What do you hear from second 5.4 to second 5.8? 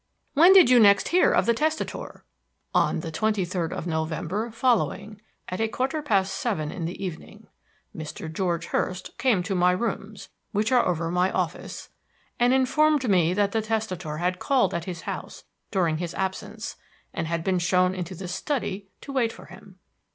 at a